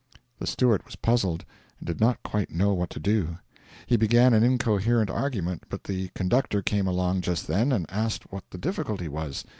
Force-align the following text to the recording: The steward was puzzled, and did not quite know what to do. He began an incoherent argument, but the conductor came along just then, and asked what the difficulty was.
The 0.39 0.47
steward 0.47 0.83
was 0.83 0.95
puzzled, 0.95 1.45
and 1.79 1.85
did 1.85 2.01
not 2.01 2.23
quite 2.23 2.49
know 2.49 2.73
what 2.73 2.89
to 2.89 2.99
do. 2.99 3.37
He 3.85 3.97
began 3.97 4.33
an 4.33 4.41
incoherent 4.41 5.11
argument, 5.11 5.65
but 5.69 5.83
the 5.83 6.07
conductor 6.15 6.63
came 6.63 6.87
along 6.87 7.21
just 7.21 7.45
then, 7.45 7.71
and 7.71 7.85
asked 7.87 8.31
what 8.33 8.49
the 8.49 8.57
difficulty 8.57 9.07
was. 9.07 9.45